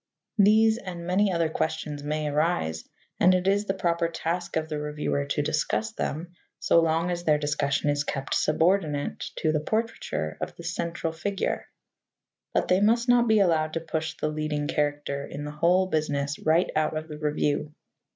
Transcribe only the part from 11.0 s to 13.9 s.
figure. But they must not be allowed to